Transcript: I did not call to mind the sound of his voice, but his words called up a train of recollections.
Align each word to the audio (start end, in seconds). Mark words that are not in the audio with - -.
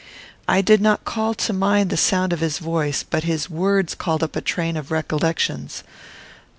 I 0.47 0.61
did 0.61 0.81
not 0.81 1.05
call 1.05 1.35
to 1.35 1.53
mind 1.53 1.91
the 1.91 1.95
sound 1.95 2.33
of 2.33 2.39
his 2.39 2.57
voice, 2.57 3.03
but 3.03 3.23
his 3.23 3.51
words 3.51 3.93
called 3.93 4.23
up 4.23 4.35
a 4.35 4.41
train 4.41 4.75
of 4.75 4.89
recollections. 4.89 5.83